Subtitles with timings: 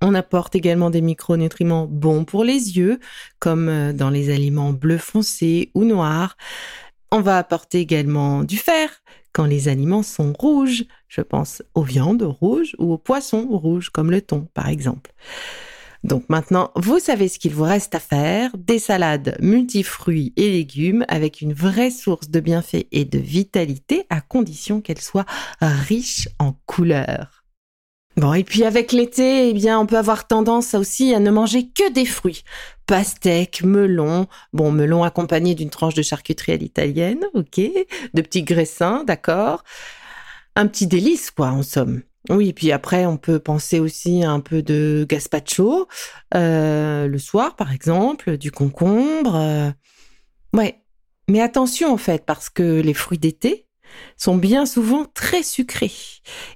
[0.00, 3.00] on apporte également des micronutriments bons pour les yeux,
[3.38, 6.36] comme euh, dans les aliments bleu foncé ou noirs.
[7.10, 8.90] On va apporter également du fer,
[9.34, 10.84] quand les aliments sont rouges.
[11.08, 15.12] Je pense aux viandes rouges ou aux poissons rouges, comme le thon, par exemple.
[16.04, 18.50] Donc maintenant, vous savez ce qu'il vous reste à faire.
[18.56, 24.20] Des salades multifruits et légumes avec une vraie source de bienfaits et de vitalité à
[24.20, 25.26] condition qu'elles soient
[25.60, 27.43] riches en couleurs.
[28.16, 31.68] Bon, et puis avec l'été, eh bien, on peut avoir tendance aussi à ne manger
[31.68, 32.44] que des fruits.
[32.86, 37.60] Pastèques, melon, bon, melon accompagné d'une tranche de charcuterie à l'italienne, ok,
[38.14, 39.64] de petits graissins, d'accord.
[40.54, 42.02] Un petit délice, quoi, en somme.
[42.30, 45.88] Oui, et puis après, on peut penser aussi à un peu de gazpacho,
[46.34, 49.34] euh, le soir, par exemple, du concombre.
[49.34, 49.70] Euh.
[50.52, 50.80] Ouais.
[51.28, 53.66] Mais attention, en fait, parce que les fruits d'été,
[54.16, 55.92] sont bien souvent très sucrés.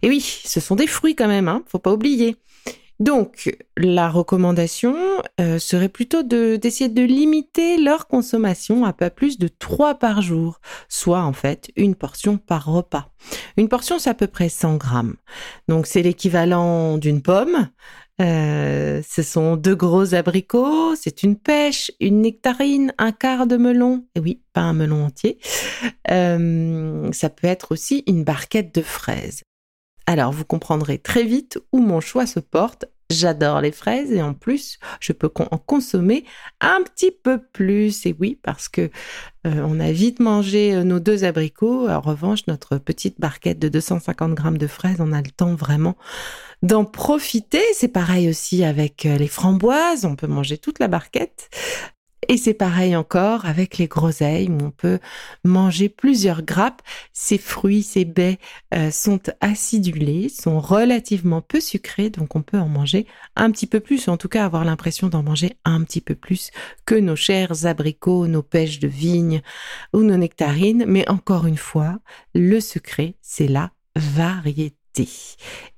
[0.02, 2.36] Et oui, ce sont des fruits quand même, hein, faut pas oublier.
[3.00, 4.96] Donc, la recommandation
[5.40, 10.60] euh, serait plutôt d'essayer de limiter leur consommation à pas plus de 3 par jour,
[10.88, 13.12] soit en fait une portion par repas.
[13.56, 15.14] Une portion, c'est à peu près 100 grammes.
[15.68, 17.68] Donc, c'est l'équivalent d'une pomme.
[18.20, 24.06] Euh, ce sont deux gros abricots, c'est une pêche, une nectarine, un quart de melon.
[24.14, 25.38] Et oui, pas un melon entier.
[26.10, 29.42] Euh, ça peut être aussi une barquette de fraises.
[30.06, 32.86] Alors, vous comprendrez très vite où mon choix se porte.
[33.10, 36.24] J'adore les fraises et en plus, je peux en consommer
[36.60, 38.04] un petit peu plus.
[38.04, 38.82] Et oui, parce que
[39.46, 41.88] euh, on a vite mangé nos deux abricots.
[41.88, 45.96] En revanche, notre petite barquette de 250 grammes de fraises, on a le temps vraiment
[46.62, 47.62] d'en profiter.
[47.72, 51.50] C'est pareil aussi avec euh, les framboises, on peut manger toute la barquette.
[52.26, 54.98] Et c'est pareil encore avec les groseilles on peut
[55.44, 56.82] manger plusieurs grappes.
[57.12, 58.38] Ces fruits, ces baies
[58.74, 63.06] euh, sont acidulés, sont relativement peu sucrés, donc on peut en manger
[63.36, 66.50] un petit peu plus, en tout cas avoir l'impression d'en manger un petit peu plus
[66.86, 69.42] que nos chers abricots, nos pêches de vigne
[69.92, 70.84] ou nos nectarines.
[70.86, 71.98] Mais encore une fois,
[72.34, 74.74] le secret, c'est la variété.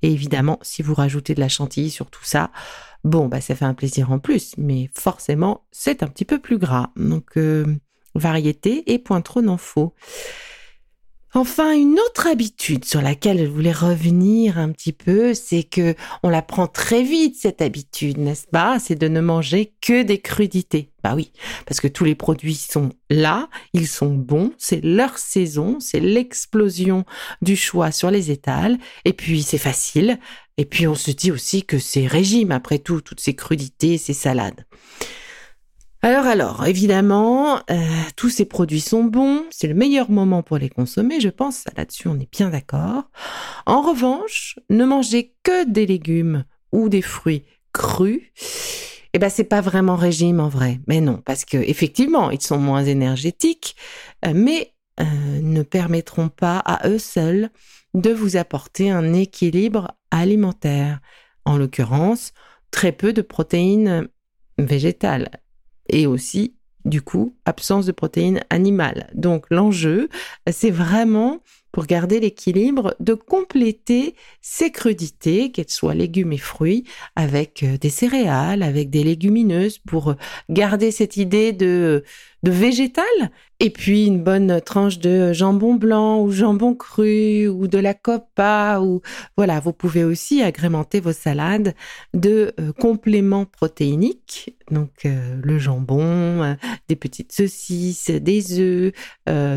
[0.03, 2.51] Et évidemment, si vous rajoutez de la chantilly sur tout ça,
[3.05, 6.59] Bon, bah ça fait un plaisir en plus, mais forcément, c'est un petit peu plus
[6.59, 6.91] gras.
[6.97, 7.65] Donc, euh,
[8.15, 9.95] variété et point trop n'en faut.
[11.33, 15.95] Enfin, une autre habitude sur laquelle je voulais revenir un petit peu, c'est que
[16.25, 18.81] on la prend très vite cette habitude, n'est-ce pas?
[18.81, 20.91] C'est de ne manger que des crudités.
[21.05, 21.31] Bah oui,
[21.67, 27.05] parce que tous les produits sont là, ils sont bons, c'est leur saison, c'est l'explosion
[27.43, 30.19] du choix sur les étals, et puis c'est facile,
[30.57, 34.15] et puis on se dit aussi que c'est régime après tout, toutes ces crudités, ces
[34.15, 34.67] salades.
[36.03, 37.77] Alors alors, évidemment, euh,
[38.17, 42.09] tous ces produits sont bons, c'est le meilleur moment pour les consommer, je pense, là-dessus
[42.09, 43.05] on est bien d'accord.
[43.67, 47.45] En revanche, ne mangez que des légumes ou des fruits
[47.75, 48.23] crus,
[49.13, 50.81] eh ben c'est pas vraiment régime en vrai.
[50.87, 53.77] Mais non, parce que effectivement, ils sont moins énergétiques,
[54.25, 57.51] euh, mais euh, ne permettront pas à eux seuls
[57.93, 61.01] de vous apporter un équilibre alimentaire.
[61.45, 62.33] En l'occurrence,
[62.71, 64.09] très peu de protéines
[64.57, 65.29] végétales
[65.91, 66.55] et aussi,
[66.85, 69.11] du coup, absence de protéines animales.
[69.15, 70.09] Donc l'enjeu,
[70.51, 71.41] c'est vraiment
[71.73, 76.85] pour garder l'équilibre, de compléter ces crudités, qu'elles soient légumes et fruits,
[77.15, 80.17] avec euh, des céréales, avec des légumineuses, pour
[80.49, 82.03] garder cette idée de,
[82.43, 83.05] de végétal,
[83.63, 88.81] et puis une bonne tranche de jambon blanc ou jambon cru ou de la copa
[88.81, 89.03] ou
[89.37, 91.75] voilà, vous pouvez aussi agrémenter vos salades
[92.15, 96.55] de euh, compléments protéiniques, donc euh, le jambon, euh,
[96.89, 98.93] des petites saucisses, des œufs,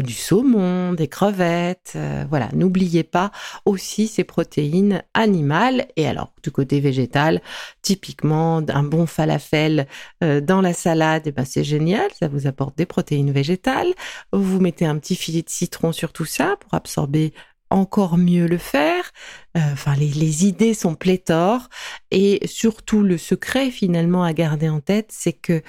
[0.03, 1.97] du saumon, des crevettes,
[2.29, 3.31] voilà, n'oubliez pas
[3.65, 7.41] aussi ces protéines animales et alors du côté végétal,
[7.81, 9.87] typiquement un bon falafel
[10.21, 13.93] dans la salade, eh ben c'est génial, ça vous apporte des protéines végétales
[14.31, 17.33] vous mettez un petit filet de citron sur tout ça pour absorber
[17.69, 19.11] encore mieux le fer.
[19.57, 21.69] Euh, enfin, les, idées sont pléthores
[22.11, 25.63] et surtout le secret finalement à garder en tête, c'est que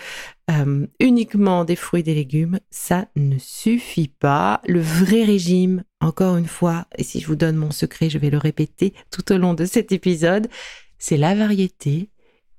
[0.50, 4.60] euh, uniquement des fruits et des légumes, ça ne suffit pas.
[4.66, 8.30] Le vrai régime, encore une fois, et si je vous donne mon secret, je vais
[8.30, 10.48] le répéter tout au long de cet épisode,
[10.98, 12.10] c'est la variété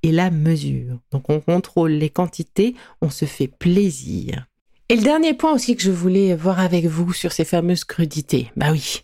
[0.06, 1.00] et la mesure.
[1.12, 4.46] Donc on contrôle les quantités, on se fait plaisir.
[4.88, 8.52] Et le dernier point aussi que je voulais voir avec vous sur ces fameuses crudités.
[8.56, 9.02] Bah oui.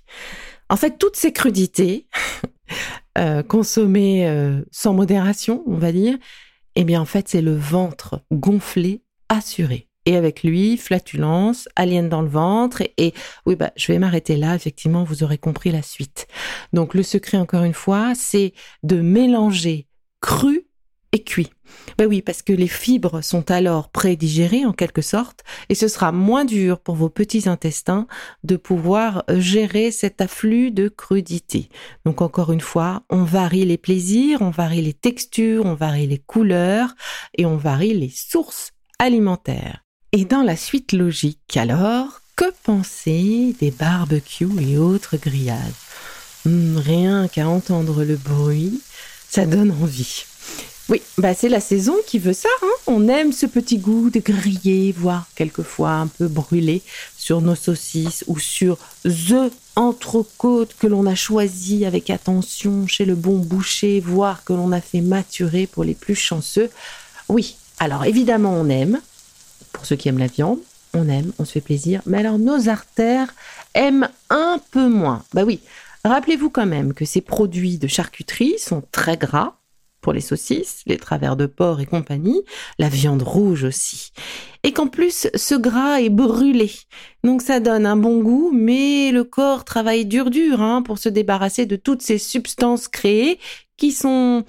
[0.70, 2.06] En fait, toutes ces crudités,
[3.18, 6.20] euh, consommées euh, sans modération, on va dire,
[6.76, 9.88] eh bien en fait, c'est le ventre gonflé assuré.
[10.06, 12.82] Et avec lui, flatulence, alien dans le ventre.
[12.82, 13.14] Et, et
[13.48, 14.56] oui, bah, je vais m'arrêter là.
[14.56, 16.28] Effectivement, vous aurez compris la suite.
[16.74, 19.88] Donc, le secret, encore une fois, c'est de mélanger
[20.22, 20.61] cru
[21.12, 21.50] et cuit.
[21.98, 26.12] Ben oui, parce que les fibres sont alors prédigérées en quelque sorte, et ce sera
[26.12, 28.08] moins dur pour vos petits intestins
[28.44, 31.70] de pouvoir gérer cet afflux de crudité.
[32.06, 36.20] Donc encore une fois, on varie les plaisirs, on varie les textures, on varie les
[36.20, 36.94] couleurs,
[37.38, 39.84] et on varie les sources alimentaires.
[40.12, 45.74] Et dans la suite logique alors, que penser des barbecues et autres grillades
[46.46, 48.82] hmm, Rien qu'à entendre le bruit,
[49.30, 50.26] ça donne envie.
[50.90, 52.50] Oui, bah c'est la saison qui veut ça.
[52.64, 52.68] Hein.
[52.88, 56.82] On aime ce petit goût de grillé, voire quelquefois un peu brûlé
[57.18, 63.16] sur nos saucisses ou sur the entrecôte que l'on a choisi avec attention chez le
[63.16, 66.70] bon boucher, voire que l'on a fait maturer pour les plus chanceux.
[67.30, 69.00] Oui, alors évidemment on aime,
[69.72, 70.60] pour ceux qui aiment la viande,
[70.94, 73.34] on aime, on se fait plaisir, mais alors nos artères
[73.74, 75.24] aiment un peu moins.
[75.34, 75.62] Bah oui,
[76.04, 79.56] rappelez-vous quand même que ces produits de charcuterie sont très gras,
[80.02, 82.42] pour les saucisses, les travers de porc et compagnie,
[82.80, 84.12] la viande rouge aussi.
[84.64, 86.72] Et qu'en plus, ce gras est brûlé.
[87.24, 91.10] Donc ça donne un bon goût, mais le corps travaille dur dur hein, pour se
[91.10, 93.40] débarrasser de toutes ces substances créées
[93.78, 94.44] qui sont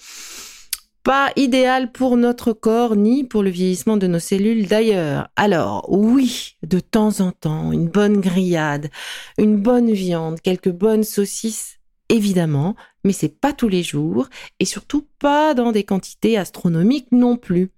[1.02, 5.28] pas idéales pour notre corps ni pour le vieillissement de nos cellules d'ailleurs.
[5.36, 8.88] Alors oui, de temps en temps, une bonne grillade,
[9.38, 11.78] une bonne viande, quelques bonnes saucisses,
[12.12, 14.28] évidemment, mais c'est pas tous les jours
[14.60, 17.70] et surtout pas dans des quantités astronomiques non plus.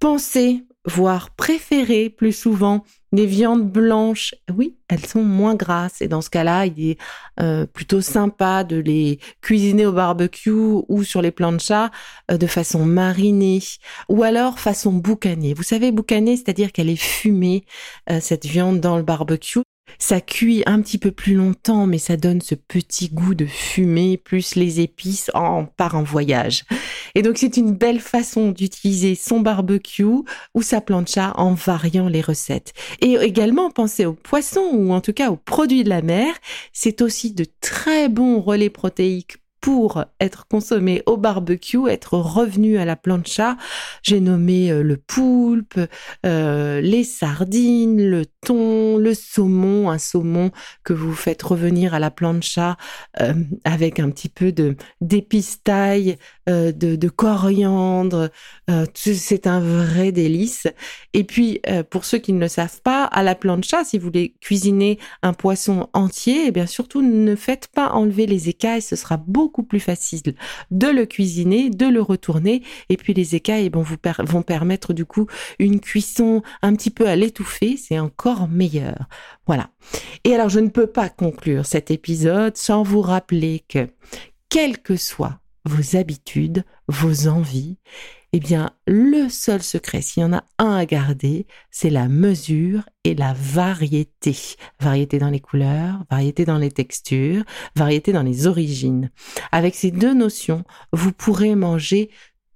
[0.00, 6.20] Pensez voire préférer plus souvent les viandes blanches, oui, elles sont moins grasses et dans
[6.20, 6.98] ce cas-là, il est
[7.40, 11.90] euh, plutôt sympa de les cuisiner au barbecue ou sur les planchas
[12.30, 13.60] euh, de façon marinée
[14.08, 15.54] ou alors façon boucanée.
[15.54, 17.64] Vous savez, boucanée, c'est-à-dire qu'elle est fumée,
[18.10, 19.62] euh, cette viande dans le barbecue.
[19.98, 24.16] Ça cuit un petit peu plus longtemps, mais ça donne ce petit goût de fumée
[24.16, 26.64] plus les épices en part en voyage.
[27.14, 32.20] Et donc c'est une belle façon d'utiliser son barbecue ou sa plancha en variant les
[32.20, 32.72] recettes.
[33.00, 36.34] Et également penser aux poissons ou en tout cas aux produits de la mer.
[36.72, 42.84] C'est aussi de très bons relais protéiques pour être consommé au barbecue, être revenu à
[42.84, 43.56] la plancha.
[44.02, 45.80] J'ai nommé euh, le poulpe,
[46.26, 50.50] euh, les sardines, le thon, le saumon, un saumon
[50.82, 52.76] que vous faites revenir à la plancha
[53.22, 53.32] euh,
[53.64, 54.76] avec un petit peu de
[56.46, 58.28] de, de, coriandre.
[58.92, 60.66] C'est un vrai délice.
[61.14, 64.34] Et puis, pour ceux qui ne le savent pas, à la plancha, si vous voulez
[64.40, 69.16] cuisiner un poisson entier, eh bien surtout ne faites pas enlever les écailles, ce sera
[69.16, 70.34] beaucoup plus facile
[70.70, 75.04] de le cuisiner, de le retourner, et puis les écailles vont vous vont permettre du
[75.04, 75.26] coup
[75.58, 79.08] une cuisson un petit peu à l'étouffer, c'est encore meilleur.
[79.46, 79.70] Voilà.
[80.24, 83.88] Et alors je ne peux pas conclure cet épisode sans vous rappeler que,
[84.48, 87.78] quelles que soient vos habitudes, vos envies,
[88.36, 92.82] eh bien, le seul secret, s'il y en a un à garder, c'est la mesure
[93.04, 94.36] et la variété.
[94.80, 97.44] Variété dans les couleurs, variété dans les textures,
[97.76, 99.12] variété dans les origines.
[99.52, 102.10] Avec ces deux notions, vous pourrez manger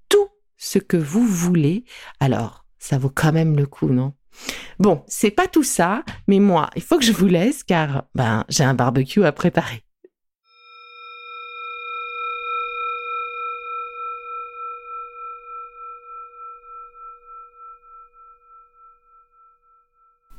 [0.09, 1.85] tout ce que vous voulez.
[2.19, 4.15] Alors, ça vaut quand même le coup, non?
[4.81, 8.45] Bon, c'est pas tout ça, mais moi, il faut que je vous laisse car, ben,
[8.49, 9.85] j'ai un barbecue à préparer.